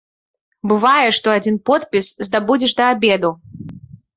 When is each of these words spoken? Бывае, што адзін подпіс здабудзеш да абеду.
Бывае, 0.69 1.09
што 1.17 1.27
адзін 1.39 1.59
подпіс 1.71 2.09
здабудзеш 2.29 2.73
да 2.81 2.89
абеду. 2.95 3.31